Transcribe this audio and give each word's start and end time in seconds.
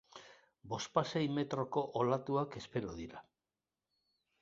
Bospasei 0.71 1.21
metroko 1.35 1.85
olatuak 2.01 2.61
espero 2.65 2.99
dira. 3.03 3.25